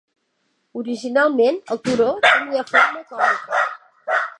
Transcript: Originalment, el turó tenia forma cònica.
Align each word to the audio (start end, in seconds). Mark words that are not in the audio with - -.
Originalment, 0.83 1.61
el 1.77 1.83
turó 1.89 2.09
tenia 2.27 2.67
forma 2.75 3.07
cònica. 3.13 3.65